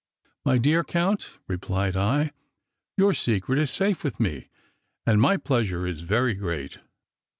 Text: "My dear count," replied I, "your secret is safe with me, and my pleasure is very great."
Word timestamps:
"My 0.43 0.57
dear 0.57 0.83
count," 0.83 1.37
replied 1.47 1.95
I, 1.95 2.31
"your 2.97 3.13
secret 3.13 3.59
is 3.59 3.69
safe 3.69 4.03
with 4.03 4.19
me, 4.19 4.47
and 5.05 5.21
my 5.21 5.37
pleasure 5.37 5.85
is 5.85 6.01
very 6.01 6.33
great." 6.33 6.79